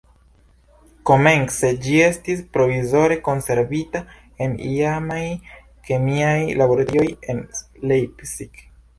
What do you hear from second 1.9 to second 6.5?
estis provizore konservita en iamaj kemiaj